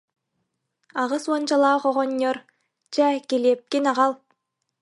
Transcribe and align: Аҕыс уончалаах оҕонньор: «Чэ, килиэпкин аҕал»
Аҕыс 1.01 1.23
уончалаах 1.29 1.83
оҕонньор: 1.89 2.37
«Чэ, 2.93 3.07
килиэпкин 3.27 3.85
аҕал» 3.91 4.13